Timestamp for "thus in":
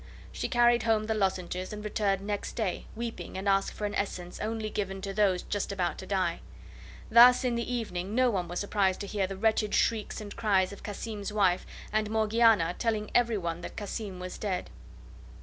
7.11-7.53